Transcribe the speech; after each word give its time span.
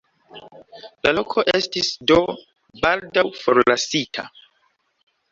La 1.07 1.09
loko 1.17 1.43
estis 1.51 1.91
do 2.11 2.17
baldaŭ 2.85 3.25
forlasita. 3.41 4.25